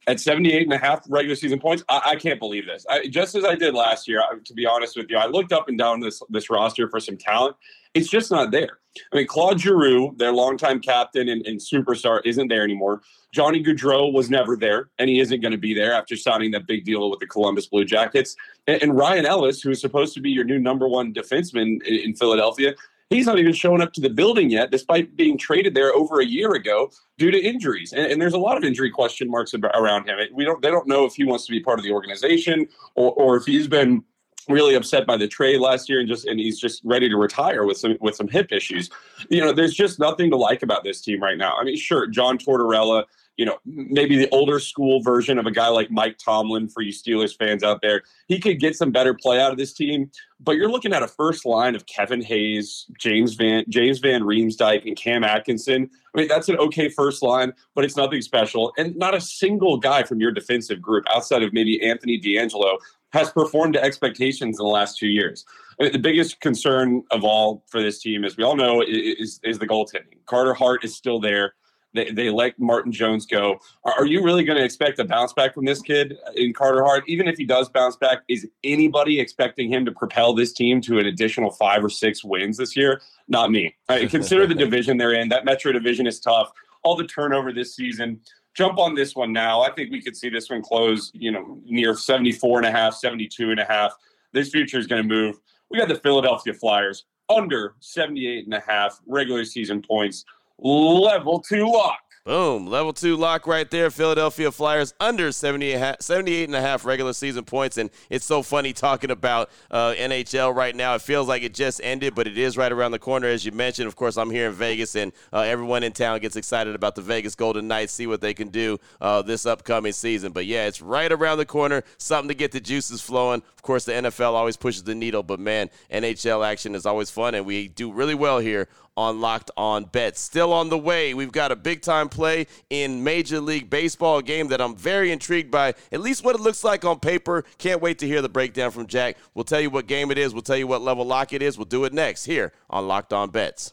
at 0.08 0.18
78 0.18 0.62
and 0.62 0.72
a 0.72 0.78
half 0.78 1.04
regular 1.08 1.36
season 1.36 1.60
points. 1.60 1.84
I, 1.88 2.00
I 2.06 2.16
can't 2.16 2.40
believe 2.40 2.66
this. 2.66 2.86
I, 2.88 3.06
just 3.08 3.34
as 3.34 3.44
I 3.44 3.54
did 3.54 3.74
last 3.74 4.08
year, 4.08 4.22
to 4.44 4.54
be 4.54 4.66
honest 4.66 4.96
with 4.96 5.10
you, 5.10 5.18
I 5.18 5.26
looked 5.26 5.52
up 5.52 5.68
and 5.68 5.78
down 5.78 6.00
this, 6.00 6.22
this 6.30 6.48
roster 6.50 6.88
for 6.88 6.98
some 6.98 7.16
talent. 7.16 7.56
It's 7.94 8.08
just 8.08 8.30
not 8.30 8.50
there. 8.50 8.78
I 9.12 9.16
mean, 9.16 9.26
Claude 9.26 9.60
Giroux, 9.60 10.14
their 10.16 10.32
longtime 10.32 10.80
captain 10.80 11.28
and, 11.28 11.46
and 11.46 11.60
superstar, 11.60 12.20
isn't 12.24 12.48
there 12.48 12.64
anymore. 12.64 13.02
Johnny 13.32 13.62
Gaudreau 13.62 14.12
was 14.12 14.30
never 14.30 14.56
there, 14.56 14.88
and 14.98 15.10
he 15.10 15.20
isn't 15.20 15.40
going 15.40 15.52
to 15.52 15.58
be 15.58 15.74
there 15.74 15.92
after 15.92 16.16
signing 16.16 16.50
that 16.52 16.66
big 16.66 16.84
deal 16.84 17.10
with 17.10 17.20
the 17.20 17.26
Columbus 17.26 17.66
Blue 17.66 17.84
Jackets. 17.84 18.34
And, 18.66 18.82
and 18.82 18.96
Ryan 18.96 19.26
Ellis, 19.26 19.60
who 19.60 19.70
is 19.70 19.80
supposed 19.80 20.14
to 20.14 20.20
be 20.20 20.30
your 20.30 20.44
new 20.44 20.58
number 20.58 20.88
one 20.88 21.12
defenseman 21.12 21.82
in, 21.82 21.96
in 21.96 22.14
Philadelphia, 22.14 22.74
he's 23.10 23.26
not 23.26 23.38
even 23.38 23.52
showing 23.52 23.80
up 23.80 23.92
to 23.94 24.00
the 24.00 24.10
building 24.10 24.50
yet, 24.50 24.70
despite 24.70 25.16
being 25.16 25.38
traded 25.38 25.74
there 25.74 25.92
over 25.94 26.20
a 26.20 26.26
year 26.26 26.52
ago 26.52 26.90
due 27.16 27.30
to 27.30 27.38
injuries. 27.38 27.92
And, 27.92 28.12
and 28.12 28.20
there's 28.20 28.34
a 28.34 28.38
lot 28.38 28.56
of 28.56 28.64
injury 28.64 28.90
question 28.90 29.30
marks 29.30 29.54
around 29.54 30.08
him. 30.08 30.18
We 30.32 30.44
don't, 30.44 30.60
they 30.62 30.70
don't 30.70 30.86
know 30.86 31.04
if 31.04 31.14
he 31.14 31.24
wants 31.24 31.46
to 31.46 31.52
be 31.52 31.60
part 31.60 31.78
of 31.78 31.84
the 31.84 31.92
organization 31.92 32.68
or, 32.94 33.12
or 33.12 33.36
if 33.36 33.44
he's 33.44 33.68
been 33.68 34.04
really 34.48 34.74
upset 34.74 35.06
by 35.06 35.16
the 35.16 35.28
trade 35.28 35.60
last 35.60 35.88
year 35.88 36.00
and 36.00 36.08
just 36.08 36.26
and 36.26 36.40
he's 36.40 36.58
just 36.58 36.80
ready 36.84 37.08
to 37.08 37.16
retire 37.16 37.64
with 37.64 37.76
some 37.76 37.96
with 38.00 38.14
some 38.14 38.28
hip 38.28 38.50
issues. 38.50 38.90
You 39.28 39.42
know, 39.42 39.52
there's 39.52 39.74
just 39.74 39.98
nothing 39.98 40.30
to 40.30 40.36
like 40.36 40.62
about 40.62 40.84
this 40.84 41.00
team 41.00 41.22
right 41.22 41.36
now. 41.36 41.54
I 41.56 41.64
mean, 41.64 41.76
sure, 41.76 42.06
John 42.06 42.38
Tortorella, 42.38 43.04
you 43.38 43.44
know, 43.44 43.56
maybe 43.64 44.16
the 44.16 44.28
older 44.30 44.58
school 44.58 45.00
version 45.00 45.38
of 45.38 45.46
a 45.46 45.50
guy 45.52 45.68
like 45.68 45.92
Mike 45.92 46.18
Tomlin 46.18 46.68
for 46.68 46.82
you 46.82 46.92
Steelers 46.92 47.36
fans 47.38 47.62
out 47.62 47.80
there. 47.80 48.02
He 48.26 48.40
could 48.40 48.58
get 48.58 48.74
some 48.74 48.90
better 48.90 49.14
play 49.14 49.40
out 49.40 49.52
of 49.52 49.58
this 49.58 49.72
team, 49.72 50.10
but 50.40 50.56
you're 50.56 50.68
looking 50.68 50.92
at 50.92 51.04
a 51.04 51.08
first 51.08 51.46
line 51.46 51.76
of 51.76 51.86
Kevin 51.86 52.20
Hayes, 52.20 52.86
James 52.98 53.34
Van 53.34 53.64
James 53.68 54.00
Van 54.00 54.22
Riemsdyk, 54.22 54.84
and 54.86 54.96
Cam 54.96 55.22
Atkinson. 55.22 55.88
I 56.14 56.18
mean, 56.18 56.26
that's 56.26 56.48
an 56.48 56.56
okay 56.56 56.88
first 56.88 57.22
line, 57.22 57.52
but 57.76 57.84
it's 57.84 57.96
nothing 57.96 58.22
special. 58.22 58.72
And 58.76 58.96
not 58.96 59.14
a 59.14 59.20
single 59.20 59.76
guy 59.76 60.02
from 60.02 60.20
your 60.20 60.32
defensive 60.32 60.82
group 60.82 61.04
outside 61.14 61.44
of 61.44 61.52
maybe 61.52 61.80
Anthony 61.88 62.20
DeAngelo 62.20 62.78
has 63.12 63.30
performed 63.30 63.74
to 63.74 63.82
expectations 63.82 64.58
in 64.58 64.64
the 64.64 64.70
last 64.70 64.98
two 64.98 65.06
years. 65.06 65.44
I 65.78 65.84
mean, 65.84 65.92
the 65.92 65.98
biggest 66.00 66.40
concern 66.40 67.04
of 67.12 67.22
all 67.22 67.64
for 67.68 67.80
this 67.80 68.00
team, 68.00 68.24
as 68.24 68.36
we 68.36 68.42
all 68.42 68.56
know, 68.56 68.82
is, 68.82 69.38
is 69.44 69.60
the 69.60 69.66
goaltending. 69.66 70.18
Carter 70.26 70.54
Hart 70.54 70.84
is 70.84 70.96
still 70.96 71.20
there. 71.20 71.54
They, 71.94 72.10
they 72.10 72.30
let 72.30 72.58
Martin 72.58 72.92
Jones 72.92 73.26
go. 73.26 73.58
Are, 73.84 73.94
are 73.98 74.06
you 74.06 74.22
really 74.22 74.44
going 74.44 74.58
to 74.58 74.64
expect 74.64 74.98
a 74.98 75.04
bounce 75.04 75.32
back 75.32 75.54
from 75.54 75.64
this 75.64 75.80
kid 75.80 76.16
in 76.34 76.52
Carter 76.52 76.84
Hart? 76.84 77.04
Even 77.06 77.26
if 77.26 77.36
he 77.36 77.44
does 77.44 77.68
bounce 77.68 77.96
back, 77.96 78.18
is 78.28 78.46
anybody 78.62 79.18
expecting 79.18 79.72
him 79.72 79.84
to 79.84 79.92
propel 79.92 80.34
this 80.34 80.52
team 80.52 80.80
to 80.82 80.98
an 80.98 81.06
additional 81.06 81.50
five 81.50 81.82
or 81.84 81.88
six 81.88 82.22
wins 82.22 82.56
this 82.56 82.76
year? 82.76 83.00
Not 83.28 83.50
me. 83.50 83.74
Right, 83.88 84.08
consider 84.10 84.46
the 84.46 84.54
division 84.66 84.96
they're 84.98 85.14
in. 85.14 85.28
That 85.28 85.44
Metro 85.44 85.72
division 85.72 86.06
is 86.06 86.20
tough. 86.20 86.50
All 86.82 86.96
the 86.96 87.06
turnover 87.06 87.52
this 87.52 87.74
season. 87.74 88.20
Jump 88.54 88.78
on 88.78 88.94
this 88.94 89.14
one 89.14 89.32
now. 89.32 89.60
I 89.62 89.70
think 89.72 89.90
we 89.90 90.02
could 90.02 90.16
see 90.16 90.28
this 90.28 90.50
one 90.50 90.62
close, 90.62 91.10
you 91.14 91.30
know, 91.30 91.60
near 91.64 91.94
74 91.94 92.58
and 92.58 92.66
a 92.66 92.70
half, 92.72 92.94
72 92.94 93.50
and 93.50 93.60
a 93.60 93.64
half. 93.64 93.92
This 94.32 94.50
future 94.50 94.78
is 94.78 94.86
going 94.86 95.02
to 95.02 95.08
move. 95.08 95.36
We 95.70 95.78
got 95.78 95.88
the 95.88 95.94
Philadelphia 95.94 96.54
Flyers 96.54 97.04
under 97.28 97.74
78 97.80 98.46
and 98.46 98.54
a 98.54 98.60
half 98.60 99.00
regular 99.06 99.44
season 99.44 99.82
points 99.82 100.24
level 100.58 101.40
two 101.40 101.66
lock. 101.70 102.00
Boom. 102.28 102.66
Level 102.66 102.92
two 102.92 103.16
lock 103.16 103.46
right 103.46 103.70
there. 103.70 103.90
Philadelphia 103.90 104.52
Flyers 104.52 104.92
under 105.00 105.32
78, 105.32 105.96
78 106.02 106.44
and 106.44 106.54
a 106.54 106.60
half 106.60 106.84
regular 106.84 107.14
season 107.14 107.42
points. 107.42 107.78
And 107.78 107.88
it's 108.10 108.26
so 108.26 108.42
funny 108.42 108.74
talking 108.74 109.10
about 109.10 109.48
uh, 109.70 109.94
NHL 109.96 110.54
right 110.54 110.76
now. 110.76 110.94
It 110.94 111.00
feels 111.00 111.26
like 111.26 111.42
it 111.42 111.54
just 111.54 111.80
ended, 111.82 112.14
but 112.14 112.26
it 112.26 112.36
is 112.36 112.58
right 112.58 112.70
around 112.70 112.90
the 112.90 112.98
corner, 112.98 113.28
as 113.28 113.46
you 113.46 113.52
mentioned. 113.52 113.88
Of 113.88 113.96
course, 113.96 114.18
I'm 114.18 114.28
here 114.30 114.48
in 114.48 114.52
Vegas, 114.52 114.94
and 114.94 115.10
uh, 115.32 115.40
everyone 115.40 115.82
in 115.82 115.92
town 115.92 116.20
gets 116.20 116.36
excited 116.36 116.74
about 116.74 116.96
the 116.96 117.00
Vegas 117.00 117.34
Golden 117.34 117.66
Knights, 117.66 117.94
see 117.94 118.06
what 118.06 118.20
they 118.20 118.34
can 118.34 118.48
do 118.48 118.76
uh, 119.00 119.22
this 119.22 119.46
upcoming 119.46 119.92
season. 119.92 120.32
But 120.32 120.44
yeah, 120.44 120.66
it's 120.66 120.82
right 120.82 121.10
around 121.10 121.38
the 121.38 121.46
corner. 121.46 121.82
Something 121.96 122.28
to 122.28 122.34
get 122.34 122.52
the 122.52 122.60
juices 122.60 123.00
flowing. 123.00 123.42
Of 123.56 123.62
course, 123.62 123.86
the 123.86 123.92
NFL 123.92 124.34
always 124.34 124.58
pushes 124.58 124.82
the 124.82 124.94
needle, 124.94 125.22
but 125.22 125.40
man, 125.40 125.70
NHL 125.90 126.46
action 126.46 126.74
is 126.74 126.84
always 126.84 127.10
fun, 127.10 127.34
and 127.34 127.46
we 127.46 127.68
do 127.68 127.90
really 127.90 128.14
well 128.14 128.38
here 128.38 128.68
on 128.98 129.20
Locked 129.20 129.52
On 129.56 129.84
Bets. 129.84 130.20
Still 130.20 130.52
on 130.52 130.70
the 130.70 130.76
way, 130.76 131.14
we've 131.14 131.30
got 131.30 131.52
a 131.52 131.56
big 131.56 131.82
time 131.82 132.08
play 132.08 132.48
in 132.68 133.04
Major 133.04 133.40
League 133.40 133.70
Baseball, 133.70 134.20
game 134.20 134.48
that 134.48 134.60
I'm 134.60 134.74
very 134.74 135.12
intrigued 135.12 135.52
by, 135.52 135.74
at 135.92 136.00
least 136.00 136.24
what 136.24 136.34
it 136.34 136.40
looks 136.40 136.64
like 136.64 136.84
on 136.84 136.98
paper. 136.98 137.44
Can't 137.58 137.80
wait 137.80 138.00
to 138.00 138.08
hear 138.08 138.20
the 138.20 138.28
breakdown 138.28 138.72
from 138.72 138.88
Jack. 138.88 139.16
We'll 139.34 139.44
tell 139.44 139.60
you 139.60 139.70
what 139.70 139.86
game 139.86 140.10
it 140.10 140.18
is, 140.18 140.34
we'll 140.34 140.42
tell 140.42 140.56
you 140.56 140.66
what 140.66 140.82
level 140.82 141.04
lock 141.04 141.32
it 141.32 141.42
is. 141.42 141.56
We'll 141.56 141.66
do 141.66 141.84
it 141.84 141.92
next 141.92 142.24
here 142.24 142.52
on 142.68 142.88
Locked 142.88 143.12
On 143.12 143.30
Bets. 143.30 143.72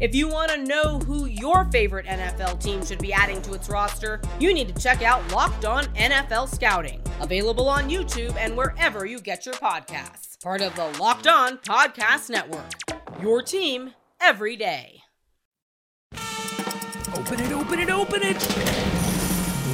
If 0.00 0.14
you 0.14 0.28
want 0.28 0.52
to 0.52 0.58
know 0.64 1.00
who 1.00 1.26
your 1.26 1.64
favorite 1.72 2.06
NFL 2.06 2.62
team 2.62 2.84
should 2.84 3.00
be 3.00 3.12
adding 3.12 3.42
to 3.42 3.54
its 3.54 3.68
roster, 3.68 4.20
you 4.38 4.54
need 4.54 4.72
to 4.72 4.80
check 4.80 5.02
out 5.02 5.28
Locked 5.32 5.64
On 5.64 5.86
NFL 5.96 6.54
Scouting, 6.54 7.02
available 7.20 7.68
on 7.68 7.90
YouTube 7.90 8.36
and 8.36 8.56
wherever 8.56 9.06
you 9.06 9.18
get 9.18 9.44
your 9.44 9.56
podcasts. 9.56 10.40
Part 10.40 10.60
of 10.60 10.76
the 10.76 10.86
Locked 11.00 11.26
On 11.26 11.58
Podcast 11.58 12.30
Network. 12.30 12.70
Your 13.20 13.42
team 13.42 13.94
every 14.20 14.54
day. 14.54 15.02
Open 17.14 17.40
it, 17.40 17.50
open 17.50 17.80
it, 17.80 17.90
open 17.90 18.20
it. 18.22 18.36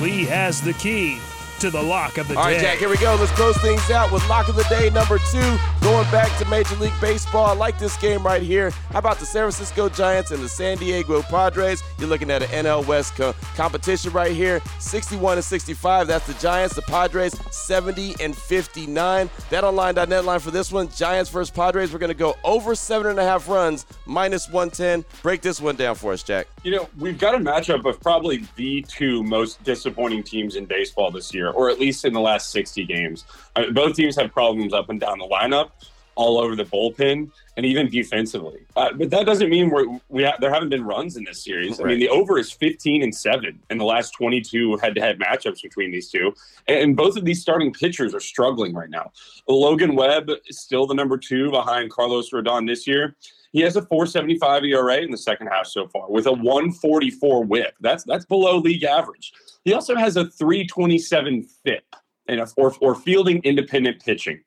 Lee 0.00 0.24
has 0.24 0.62
the 0.62 0.72
key 0.74 1.18
to 1.60 1.70
the 1.70 1.82
lock 1.82 2.16
of 2.16 2.28
the 2.28 2.36
All 2.38 2.46
day. 2.46 2.52
right, 2.54 2.60
Jack, 2.60 2.78
here 2.78 2.88
we 2.88 2.96
go. 2.96 3.14
Let's 3.20 3.30
close 3.32 3.56
things 3.58 3.90
out 3.90 4.10
with 4.10 4.26
lock 4.28 4.48
of 4.48 4.56
the 4.56 4.64
day 4.64 4.88
number 4.88 5.18
two. 5.30 5.56
Going 5.84 6.10
back 6.10 6.34
to 6.38 6.46
Major 6.46 6.76
League 6.76 6.98
Baseball. 6.98 7.44
I 7.44 7.52
like 7.52 7.78
this 7.78 7.94
game 7.98 8.24
right 8.24 8.40
here. 8.40 8.70
How 8.90 9.00
about 9.00 9.18
the 9.18 9.26
San 9.26 9.42
Francisco 9.42 9.90
Giants 9.90 10.30
and 10.30 10.42
the 10.42 10.48
San 10.48 10.78
Diego 10.78 11.20
Padres? 11.20 11.82
You're 11.98 12.08
looking 12.08 12.30
at 12.30 12.42
an 12.42 12.64
NL 12.64 12.86
West 12.86 13.14
co- 13.16 13.34
competition 13.54 14.10
right 14.12 14.32
here. 14.32 14.62
61 14.80 15.36
and 15.36 15.44
65. 15.44 16.06
That's 16.06 16.26
the 16.26 16.32
Giants. 16.40 16.74
The 16.74 16.80
Padres 16.80 17.34
70 17.54 18.14
and 18.18 18.34
59. 18.34 19.28
That 19.50 19.62
BetOnline.net 19.62 20.24
line 20.24 20.40
for 20.40 20.50
this 20.50 20.72
one. 20.72 20.88
Giants 20.88 21.28
versus 21.28 21.50
Padres. 21.50 21.92
We're 21.92 21.98
going 21.98 22.08
to 22.08 22.14
go 22.14 22.34
over 22.44 22.74
seven 22.74 23.08
and 23.08 23.18
a 23.18 23.22
half 23.22 23.46
runs, 23.46 23.84
minus 24.06 24.48
110. 24.48 25.04
Break 25.20 25.42
this 25.42 25.60
one 25.60 25.76
down 25.76 25.96
for 25.96 26.14
us, 26.14 26.22
Jack. 26.22 26.46
You 26.62 26.70
know, 26.70 26.88
we've 26.98 27.18
got 27.18 27.34
a 27.34 27.38
matchup 27.38 27.84
of 27.84 28.00
probably 28.00 28.46
the 28.56 28.80
two 28.88 29.22
most 29.22 29.62
disappointing 29.64 30.22
teams 30.22 30.56
in 30.56 30.64
baseball 30.64 31.10
this 31.10 31.34
year, 31.34 31.50
or 31.50 31.68
at 31.68 31.78
least 31.78 32.06
in 32.06 32.14
the 32.14 32.20
last 32.20 32.50
60 32.52 32.86
games. 32.86 33.26
I 33.54 33.60
mean, 33.60 33.74
both 33.74 33.96
teams 33.96 34.16
have 34.16 34.32
problems 34.32 34.72
up 34.72 34.88
and 34.88 34.98
down 34.98 35.18
the 35.18 35.28
lineup, 35.28 35.72
all 36.16 36.38
over 36.38 36.56
the 36.56 36.64
bullpen, 36.64 37.30
and 37.56 37.66
even 37.66 37.88
defensively. 37.88 38.66
Uh, 38.76 38.92
but 38.94 39.10
that 39.10 39.26
doesn't 39.26 39.50
mean 39.50 39.70
we're, 39.70 39.86
we 40.08 40.24
ha- 40.24 40.36
there 40.40 40.52
haven't 40.52 40.70
been 40.70 40.84
runs 40.84 41.16
in 41.16 41.24
this 41.24 41.42
series. 41.42 41.80
I 41.80 41.84
mean, 41.84 41.98
the 41.98 42.08
over 42.08 42.38
is 42.38 42.50
15 42.50 43.02
and 43.02 43.14
7 43.14 43.58
in 43.70 43.78
the 43.78 43.84
last 43.84 44.12
22 44.12 44.76
head 44.78 44.94
to 44.94 45.00
head 45.00 45.18
matchups 45.18 45.62
between 45.62 45.90
these 45.90 46.10
two. 46.10 46.34
And, 46.68 46.78
and 46.78 46.96
both 46.96 47.16
of 47.16 47.24
these 47.24 47.40
starting 47.40 47.72
pitchers 47.72 48.14
are 48.14 48.20
struggling 48.20 48.74
right 48.74 48.90
now. 48.90 49.12
Logan 49.48 49.94
Webb 49.94 50.30
is 50.48 50.60
still 50.60 50.86
the 50.86 50.94
number 50.94 51.16
two 51.18 51.50
behind 51.50 51.90
Carlos 51.90 52.30
Rodon 52.30 52.66
this 52.66 52.86
year. 52.86 53.16
He 53.52 53.60
has 53.60 53.76
a 53.76 53.82
4.75 53.82 54.68
ERA 54.68 54.96
in 54.96 55.12
the 55.12 55.16
second 55.16 55.46
half 55.46 55.66
so 55.66 55.86
far 55.86 56.10
with 56.10 56.26
a 56.26 56.32
144 56.32 57.44
WHIP. 57.44 57.74
That's 57.80 58.02
that's 58.02 58.24
below 58.24 58.58
league 58.58 58.82
average. 58.82 59.32
He 59.64 59.72
also 59.72 59.94
has 59.94 60.16
a 60.16 60.26
327 60.28 61.44
FIP 61.64 61.84
and 62.26 62.40
a, 62.40 62.48
or, 62.56 62.74
or 62.80 62.94
fielding 62.96 63.40
independent 63.44 64.04
pitching. 64.04 64.40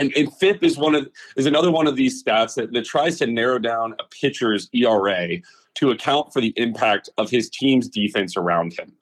And, 0.00 0.12
and 0.16 0.34
FIP 0.34 0.64
is 0.64 0.78
one 0.78 0.94
of 0.94 1.08
is 1.36 1.46
another 1.46 1.70
one 1.70 1.86
of 1.86 1.94
these 1.94 2.22
stats 2.22 2.54
that, 2.54 2.72
that 2.72 2.84
tries 2.86 3.18
to 3.18 3.26
narrow 3.26 3.58
down 3.58 3.94
a 4.00 4.04
pitcher's 4.04 4.68
ERA 4.72 5.36
to 5.74 5.90
account 5.90 6.32
for 6.32 6.40
the 6.40 6.54
impact 6.56 7.10
of 7.18 7.30
his 7.30 7.50
team's 7.50 7.86
defense 7.86 8.36
around 8.36 8.72
him. 8.72 8.92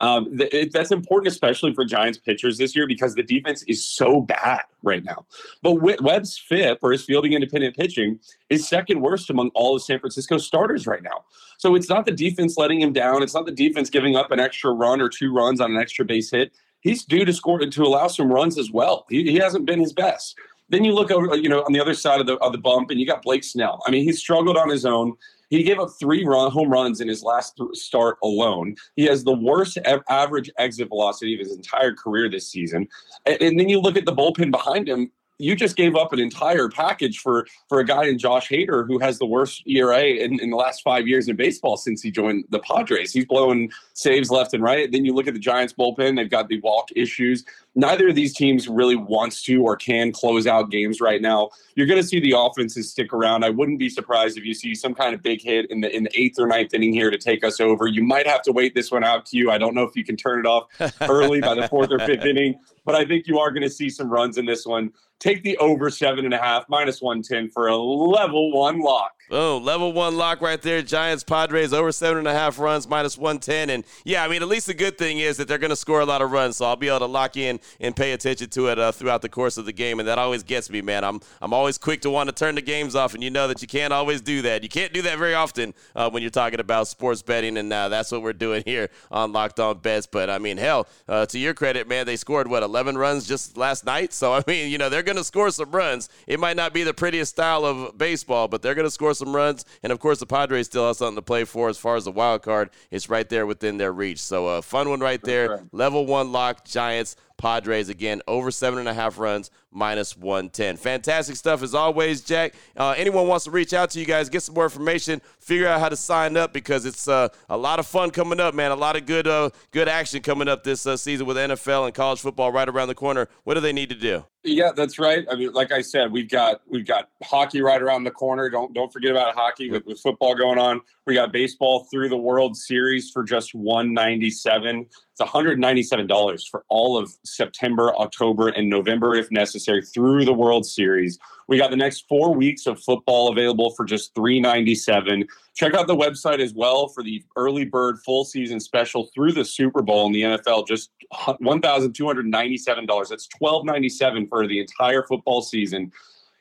Um, 0.00 0.36
th- 0.36 0.52
it, 0.52 0.72
that's 0.72 0.90
important, 0.90 1.32
especially 1.32 1.72
for 1.74 1.84
Giants 1.84 2.18
pitchers 2.18 2.58
this 2.58 2.74
year, 2.74 2.86
because 2.86 3.14
the 3.14 3.22
defense 3.22 3.62
is 3.64 3.86
so 3.86 4.20
bad 4.20 4.62
right 4.82 5.04
now. 5.04 5.26
But 5.62 5.74
Webb's 5.74 6.38
FIP, 6.38 6.78
or 6.82 6.92
his 6.92 7.04
fielding 7.04 7.32
independent 7.32 7.76
pitching, 7.76 8.18
is 8.50 8.68
second 8.68 9.00
worst 9.00 9.30
among 9.30 9.50
all 9.54 9.76
of 9.76 9.82
San 9.82 9.98
Francisco 9.98 10.38
starters 10.38 10.86
right 10.86 11.02
now. 11.02 11.24
So 11.58 11.74
it's 11.74 11.88
not 11.88 12.04
the 12.04 12.12
defense 12.12 12.56
letting 12.58 12.80
him 12.80 12.92
down. 12.92 13.22
It's 13.22 13.34
not 13.34 13.46
the 13.46 13.52
defense 13.52 13.88
giving 13.88 14.16
up 14.16 14.30
an 14.30 14.40
extra 14.40 14.72
run 14.72 15.00
or 15.00 15.08
two 15.08 15.32
runs 15.32 15.60
on 15.60 15.70
an 15.70 15.78
extra 15.78 16.04
base 16.04 16.30
hit. 16.30 16.52
He's 16.86 17.04
due 17.04 17.24
to 17.24 17.32
score 17.32 17.58
to 17.58 17.82
allow 17.82 18.06
some 18.06 18.32
runs 18.32 18.58
as 18.58 18.70
well. 18.70 19.06
He, 19.10 19.24
he 19.24 19.38
hasn't 19.38 19.66
been 19.66 19.80
his 19.80 19.92
best. 19.92 20.36
Then 20.68 20.84
you 20.84 20.94
look 20.94 21.10
over, 21.10 21.34
you 21.34 21.48
know, 21.48 21.64
on 21.64 21.72
the 21.72 21.80
other 21.80 21.94
side 21.94 22.20
of 22.20 22.28
the 22.28 22.36
of 22.36 22.52
the 22.52 22.58
bump, 22.58 22.90
and 22.90 23.00
you 23.00 23.06
got 23.06 23.22
Blake 23.22 23.42
Snell. 23.42 23.82
I 23.86 23.90
mean, 23.90 24.04
he 24.04 24.12
struggled 24.12 24.56
on 24.56 24.70
his 24.70 24.84
own. 24.84 25.14
He 25.50 25.64
gave 25.64 25.80
up 25.80 25.90
three 25.98 26.24
run, 26.24 26.48
home 26.52 26.70
runs 26.70 27.00
in 27.00 27.08
his 27.08 27.24
last 27.24 27.56
th- 27.56 27.70
start 27.72 28.18
alone. 28.22 28.76
He 28.94 29.04
has 29.06 29.24
the 29.24 29.34
worst 29.34 29.78
average 30.08 30.48
exit 30.58 30.88
velocity 30.88 31.34
of 31.34 31.40
his 31.40 31.56
entire 31.56 31.92
career 31.92 32.30
this 32.30 32.50
season. 32.50 32.86
And, 33.26 33.42
and 33.42 33.58
then 33.58 33.68
you 33.68 33.80
look 33.80 33.96
at 33.96 34.06
the 34.06 34.14
bullpen 34.14 34.52
behind 34.52 34.88
him. 34.88 35.10
You 35.38 35.54
just 35.54 35.76
gave 35.76 35.96
up 35.96 36.12
an 36.12 36.18
entire 36.18 36.68
package 36.68 37.18
for 37.18 37.46
for 37.68 37.80
a 37.80 37.84
guy 37.84 38.06
in 38.06 38.18
Josh 38.18 38.48
Hader 38.48 38.86
who 38.86 38.98
has 38.98 39.18
the 39.18 39.26
worst 39.26 39.62
ERA 39.66 40.02
in, 40.02 40.40
in 40.40 40.50
the 40.50 40.56
last 40.56 40.82
five 40.82 41.06
years 41.06 41.28
in 41.28 41.36
baseball 41.36 41.76
since 41.76 42.02
he 42.02 42.10
joined 42.10 42.44
the 42.50 42.60
Padres. 42.60 43.12
He's 43.12 43.26
blowing 43.26 43.70
saves 43.92 44.30
left 44.30 44.54
and 44.54 44.62
right. 44.62 44.90
Then 44.90 45.04
you 45.04 45.14
look 45.14 45.26
at 45.26 45.34
the 45.34 45.40
Giants 45.40 45.74
bullpen; 45.74 46.16
they've 46.16 46.30
got 46.30 46.48
the 46.48 46.60
walk 46.60 46.88
issues. 46.96 47.44
Neither 47.78 48.08
of 48.08 48.14
these 48.14 48.34
teams 48.34 48.68
really 48.68 48.96
wants 48.96 49.42
to 49.42 49.62
or 49.62 49.76
can 49.76 50.10
close 50.10 50.46
out 50.46 50.70
games 50.70 50.98
right 50.98 51.20
now. 51.20 51.50
You're 51.74 51.86
going 51.86 52.00
to 52.00 52.06
see 52.06 52.18
the 52.18 52.34
offenses 52.36 52.90
stick 52.90 53.12
around. 53.12 53.44
I 53.44 53.50
wouldn't 53.50 53.78
be 53.78 53.90
surprised 53.90 54.38
if 54.38 54.46
you 54.46 54.54
see 54.54 54.74
some 54.74 54.94
kind 54.94 55.14
of 55.14 55.22
big 55.22 55.42
hit 55.42 55.70
in 55.70 55.82
the 55.82 55.94
in 55.94 56.04
the 56.04 56.10
eighth 56.18 56.38
or 56.38 56.46
ninth 56.46 56.72
inning 56.72 56.94
here 56.94 57.10
to 57.10 57.18
take 57.18 57.44
us 57.44 57.60
over. 57.60 57.86
You 57.86 58.02
might 58.02 58.26
have 58.26 58.40
to 58.42 58.52
wait 58.52 58.74
this 58.74 58.90
one 58.90 59.04
out 59.04 59.26
to 59.26 59.36
you. 59.36 59.50
I 59.50 59.58
don't 59.58 59.74
know 59.74 59.82
if 59.82 59.94
you 59.94 60.04
can 60.04 60.16
turn 60.16 60.40
it 60.40 60.46
off 60.46 60.68
early 61.02 61.42
by 61.42 61.54
the 61.54 61.68
fourth 61.68 61.92
or 61.92 61.98
fifth 61.98 62.24
inning, 62.24 62.58
but 62.86 62.94
I 62.94 63.04
think 63.04 63.26
you 63.26 63.38
are 63.38 63.50
going 63.50 63.62
to 63.62 63.70
see 63.70 63.90
some 63.90 64.08
runs 64.08 64.38
in 64.38 64.46
this 64.46 64.64
one. 64.64 64.90
Take 65.18 65.42
the 65.42 65.58
over 65.58 65.90
seven 65.90 66.24
and 66.24 66.32
a 66.32 66.38
half, 66.38 66.64
minus 66.70 67.02
110 67.02 67.50
for 67.50 67.68
a 67.68 67.76
level 67.76 68.52
one 68.52 68.80
lock. 68.80 69.15
Oh, 69.28 69.58
level 69.58 69.92
one 69.92 70.16
lock 70.16 70.40
right 70.40 70.62
there. 70.62 70.82
Giants, 70.82 71.24
Padres 71.24 71.72
over 71.72 71.90
seven 71.90 72.18
and 72.18 72.28
a 72.28 72.32
half 72.32 72.60
runs, 72.60 72.86
minus 72.86 73.18
110. 73.18 73.70
And 73.70 73.84
yeah, 74.04 74.22
I 74.22 74.28
mean, 74.28 74.40
at 74.40 74.46
least 74.46 74.68
the 74.68 74.74
good 74.74 74.96
thing 74.96 75.18
is 75.18 75.36
that 75.38 75.48
they're 75.48 75.58
going 75.58 75.70
to 75.70 75.76
score 75.76 75.98
a 75.98 76.04
lot 76.04 76.22
of 76.22 76.30
runs. 76.30 76.58
So 76.58 76.64
I'll 76.64 76.76
be 76.76 76.86
able 76.86 77.00
to 77.00 77.06
lock 77.06 77.36
in 77.36 77.58
and 77.80 77.96
pay 77.96 78.12
attention 78.12 78.50
to 78.50 78.68
it 78.68 78.78
uh, 78.78 78.92
throughout 78.92 79.22
the 79.22 79.28
course 79.28 79.56
of 79.56 79.66
the 79.66 79.72
game. 79.72 79.98
And 79.98 80.08
that 80.08 80.18
always 80.18 80.44
gets 80.44 80.70
me, 80.70 80.80
man. 80.80 81.02
I'm, 81.02 81.20
I'm 81.42 81.52
always 81.52 81.76
quick 81.76 82.02
to 82.02 82.10
want 82.10 82.28
to 82.28 82.34
turn 82.34 82.54
the 82.54 82.62
games 82.62 82.94
off. 82.94 83.14
And 83.14 83.24
you 83.24 83.30
know 83.30 83.48
that 83.48 83.60
you 83.60 83.66
can't 83.66 83.92
always 83.92 84.20
do 84.20 84.42
that. 84.42 84.62
You 84.62 84.68
can't 84.68 84.92
do 84.92 85.02
that 85.02 85.18
very 85.18 85.34
often 85.34 85.74
uh, 85.96 86.08
when 86.08 86.22
you're 86.22 86.30
talking 86.30 86.60
about 86.60 86.86
sports 86.86 87.20
betting. 87.22 87.56
And 87.56 87.72
uh, 87.72 87.88
that's 87.88 88.12
what 88.12 88.22
we're 88.22 88.32
doing 88.32 88.62
here 88.66 88.90
on 89.10 89.32
Locked 89.32 89.58
On 89.58 89.76
Bets. 89.76 90.06
But 90.06 90.30
I 90.30 90.38
mean, 90.38 90.56
hell, 90.56 90.86
uh, 91.08 91.26
to 91.26 91.38
your 91.38 91.52
credit, 91.52 91.88
man, 91.88 92.06
they 92.06 92.16
scored, 92.16 92.46
what, 92.46 92.62
11 92.62 92.96
runs 92.96 93.26
just 93.26 93.56
last 93.56 93.84
night? 93.84 94.12
So, 94.12 94.32
I 94.34 94.44
mean, 94.46 94.70
you 94.70 94.78
know, 94.78 94.88
they're 94.88 95.02
going 95.02 95.16
to 95.16 95.24
score 95.24 95.50
some 95.50 95.72
runs. 95.72 96.08
It 96.28 96.38
might 96.38 96.56
not 96.56 96.72
be 96.72 96.84
the 96.84 96.94
prettiest 96.94 97.32
style 97.32 97.64
of 97.64 97.98
baseball, 97.98 98.46
but 98.46 98.62
they're 98.62 98.76
going 98.76 98.86
to 98.86 98.90
score 98.90 99.15
some 99.16 99.34
runs. 99.34 99.64
And 99.82 99.92
of 99.92 100.00
course, 100.00 100.18
the 100.18 100.26
Padres 100.26 100.66
still 100.66 100.86
have 100.86 100.96
something 100.96 101.16
to 101.16 101.22
play 101.22 101.44
for 101.44 101.68
as 101.68 101.78
far 101.78 101.96
as 101.96 102.04
the 102.04 102.12
wild 102.12 102.42
card. 102.42 102.70
It's 102.90 103.08
right 103.08 103.28
there 103.28 103.46
within 103.46 103.78
their 103.78 103.92
reach. 103.92 104.20
So, 104.20 104.48
a 104.48 104.58
uh, 104.58 104.62
fun 104.62 104.88
one 104.88 105.00
right 105.00 105.22
there. 105.22 105.64
Level 105.72 106.06
one 106.06 106.32
lock, 106.32 106.64
Giants, 106.64 107.16
Padres 107.38 107.88
again 107.88 108.22
over 108.26 108.50
seven 108.50 108.78
and 108.78 108.88
a 108.88 108.94
half 108.94 109.18
runs 109.18 109.50
minus 109.70 110.16
110. 110.16 110.76
Fantastic 110.76 111.36
stuff 111.36 111.62
as 111.62 111.74
always, 111.74 112.22
Jack. 112.22 112.54
Uh, 112.76 112.94
anyone 112.96 113.28
wants 113.28 113.44
to 113.44 113.50
reach 113.50 113.74
out 113.74 113.90
to 113.90 114.00
you 114.00 114.06
guys, 114.06 114.28
get 114.28 114.42
some 114.42 114.54
more 114.54 114.64
information, 114.64 115.20
figure 115.38 115.68
out 115.68 115.80
how 115.80 115.88
to 115.88 115.96
sign 115.96 116.36
up 116.36 116.52
because 116.52 116.86
it's 116.86 117.06
uh, 117.06 117.28
a 117.48 117.56
lot 117.56 117.78
of 117.78 117.86
fun 117.86 118.10
coming 118.10 118.40
up, 118.40 118.54
man. 118.54 118.70
A 118.70 118.76
lot 118.76 118.96
of 118.96 119.06
good 119.06 119.26
uh, 119.26 119.50
good 119.70 119.88
action 119.88 120.22
coming 120.22 120.48
up 120.48 120.64
this 120.64 120.86
uh, 120.86 120.96
season 120.96 121.26
with 121.26 121.36
NFL 121.36 121.86
and 121.86 121.94
college 121.94 122.20
football 122.20 122.50
right 122.50 122.68
around 122.68 122.88
the 122.88 122.94
corner. 122.94 123.28
What 123.44 123.54
do 123.54 123.60
they 123.60 123.72
need 123.72 123.90
to 123.90 123.94
do? 123.94 124.24
Yeah, 124.42 124.70
that's 124.74 124.98
right. 124.98 125.26
I 125.30 125.34
mean, 125.34 125.52
like 125.52 125.72
I 125.72 125.82
said, 125.82 126.12
we've 126.12 126.28
got 126.28 126.62
we've 126.66 126.86
got 126.86 127.10
hockey 127.22 127.60
right 127.60 127.82
around 127.82 128.04
the 128.04 128.12
corner. 128.12 128.48
Don't 128.48 128.72
don't 128.72 128.92
forget 128.92 129.10
about 129.10 129.34
hockey 129.34 129.70
with, 129.70 129.84
with 129.86 130.00
football 130.00 130.34
going 130.34 130.58
on. 130.58 130.80
We 131.04 131.14
got 131.14 131.32
baseball 131.32 131.86
through 131.90 132.08
the 132.08 132.16
World 132.16 132.56
Series 132.56 133.10
for 133.10 133.24
just 133.24 133.54
one 133.54 133.92
ninety 133.92 134.30
seven. 134.30 134.86
It's 135.18 135.30
$197 135.30 136.48
for 136.50 136.64
all 136.68 136.98
of 136.98 137.10
September, 137.24 137.94
October, 137.96 138.48
and 138.48 138.68
November, 138.68 139.14
if 139.14 139.30
necessary, 139.30 139.80
through 139.80 140.26
the 140.26 140.34
World 140.34 140.66
Series. 140.66 141.18
We 141.48 141.56
got 141.56 141.70
the 141.70 141.76
next 141.76 142.04
four 142.06 142.34
weeks 142.34 142.66
of 142.66 142.82
football 142.82 143.28
available 143.28 143.70
for 143.70 143.86
just 143.86 144.14
397. 144.14 145.26
Check 145.54 145.72
out 145.72 145.86
the 145.86 145.96
website 145.96 146.40
as 146.40 146.52
well 146.52 146.88
for 146.88 147.02
the 147.02 147.24
early 147.34 147.64
bird 147.64 147.98
full 148.04 148.26
season 148.26 148.60
special 148.60 149.08
through 149.14 149.32
the 149.32 149.44
Super 149.44 149.80
Bowl 149.80 150.06
in 150.06 150.12
the 150.12 150.20
NFL. 150.20 150.66
Just 150.68 150.90
$1,297. 151.14 153.08
That's 153.08 153.28
1,297 153.38 154.26
for 154.26 154.46
the 154.46 154.60
entire 154.60 155.02
football 155.04 155.40
season. 155.40 155.90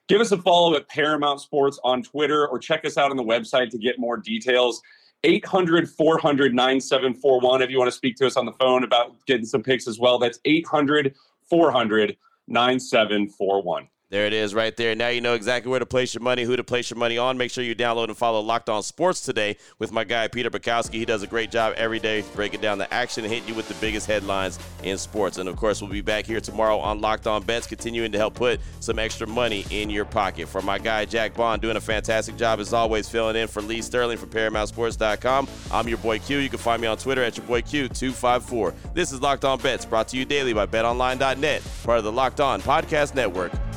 Give 0.09 0.19
us 0.19 0.33
a 0.33 0.37
follow 0.37 0.75
at 0.75 0.89
Paramount 0.89 1.39
Sports 1.39 1.79
on 1.85 2.03
Twitter 2.03 2.45
or 2.45 2.59
check 2.59 2.83
us 2.83 2.97
out 2.97 3.09
on 3.09 3.15
the 3.15 3.23
website 3.23 3.69
to 3.69 3.77
get 3.77 3.99
more 3.99 4.17
details. 4.17 4.81
800 5.25 5.89
400 5.89 6.53
9741 6.53 7.61
if 7.63 7.71
you 7.71 7.79
want 7.79 7.87
to 7.87 7.95
speak 7.95 8.15
to 8.17 8.27
us 8.27 8.37
on 8.37 8.45
the 8.45 8.51
phone 8.53 8.83
about 8.83 9.15
getting 9.25 9.45
some 9.45 9.63
picks 9.63 9.87
as 9.87 9.99
well. 9.99 10.19
That's 10.19 10.39
800 10.45 11.15
400 11.49 12.15
9741. 12.47 13.87
There 14.11 14.27
it 14.27 14.33
is 14.33 14.53
right 14.53 14.75
there. 14.77 14.93
Now 14.93 15.07
you 15.07 15.19
know 15.19 15.33
exactly 15.33 15.71
where 15.71 15.79
to 15.79 15.85
place 15.85 16.13
your 16.13 16.21
money, 16.21 16.43
who 16.43 16.55
to 16.55 16.63
place 16.63 16.91
your 16.91 16.99
money 16.99 17.17
on. 17.17 17.39
Make 17.39 17.49
sure 17.49 17.63
you 17.63 17.75
download 17.75 18.05
and 18.05 18.15
follow 18.15 18.39
Locked 18.39 18.69
On 18.69 18.83
Sports 18.83 19.21
today 19.21 19.57
with 19.79 19.91
my 19.91 20.03
guy, 20.03 20.27
Peter 20.27 20.51
Bukowski. 20.51 20.93
He 20.93 21.05
does 21.05 21.23
a 21.23 21.27
great 21.27 21.49
job 21.49 21.73
every 21.75 21.99
day 21.99 22.23
breaking 22.35 22.61
down 22.61 22.77
the 22.77 22.93
action 22.93 23.23
and 23.23 23.33
hitting 23.33 23.49
you 23.49 23.55
with 23.55 23.67
the 23.67 23.73
biggest 23.75 24.05
headlines 24.05 24.59
in 24.83 24.99
sports. 24.99 25.39
And 25.39 25.49
of 25.49 25.55
course, 25.55 25.81
we'll 25.81 25.89
be 25.89 26.01
back 26.01 26.27
here 26.27 26.39
tomorrow 26.39 26.77
on 26.77 27.01
Locked 27.01 27.25
On 27.25 27.41
Bets, 27.41 27.65
continuing 27.65 28.11
to 28.11 28.19
help 28.19 28.35
put 28.35 28.59
some 28.79 28.99
extra 28.99 29.25
money 29.25 29.65
in 29.71 29.89
your 29.89 30.05
pocket. 30.05 30.49
For 30.49 30.61
my 30.61 30.77
guy, 30.77 31.05
Jack 31.05 31.33
Bond, 31.33 31.63
doing 31.63 31.77
a 31.77 31.81
fantastic 31.81 32.37
job 32.37 32.59
as 32.59 32.73
always, 32.73 33.09
filling 33.09 33.35
in 33.35 33.47
for 33.47 33.63
Lee 33.63 33.81
Sterling 33.81 34.19
from 34.19 34.29
ParamountSports.com. 34.29 35.47
I'm 35.71 35.87
your 35.87 35.97
boy 35.97 36.19
Q. 36.19 36.37
You 36.37 36.49
can 36.49 36.59
find 36.59 36.79
me 36.79 36.87
on 36.87 36.97
Twitter 36.97 37.23
at 37.23 37.37
your 37.37 37.45
boy 37.47 37.63
Q254. 37.63 38.93
This 38.93 39.11
is 39.11 39.19
Locked 39.19 39.45
On 39.45 39.57
Bets, 39.57 39.83
brought 39.83 40.09
to 40.09 40.17
you 40.17 40.25
daily 40.25 40.53
by 40.53 40.67
BetOnline.net, 40.67 41.63
part 41.83 41.97
of 41.97 42.03
the 42.03 42.11
Locked 42.11 42.39
On 42.39 42.61
Podcast 42.61 43.15
Network 43.15 43.51